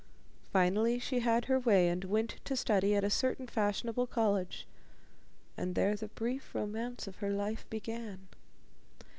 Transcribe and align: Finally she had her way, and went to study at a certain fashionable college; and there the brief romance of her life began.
Finally 0.51 0.97
she 0.97 1.19
had 1.19 1.45
her 1.45 1.59
way, 1.59 1.87
and 1.87 2.05
went 2.05 2.39
to 2.43 2.55
study 2.55 2.95
at 2.95 3.03
a 3.03 3.09
certain 3.11 3.45
fashionable 3.45 4.07
college; 4.07 4.65
and 5.55 5.75
there 5.75 5.95
the 5.95 6.07
brief 6.07 6.55
romance 6.55 7.05
of 7.05 7.17
her 7.17 7.29
life 7.29 7.69
began. 7.69 8.27